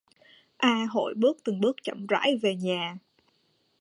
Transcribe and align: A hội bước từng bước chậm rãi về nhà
A 0.59 0.85
hội 0.89 1.13
bước 1.15 1.37
từng 1.43 1.61
bước 1.61 1.75
chậm 1.83 2.07
rãi 2.07 2.35
về 2.37 2.55
nhà 2.55 2.97